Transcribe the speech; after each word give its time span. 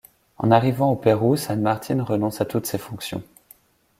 En 0.39 0.49
arrivant 0.49 0.89
au 0.89 0.95
Pérou 0.95 1.35
San 1.37 1.61
Martín 1.61 2.01
renonce 2.01 2.41
à 2.41 2.45
toutes 2.45 2.65
ses 2.65 2.79
fonctions. 2.79 3.21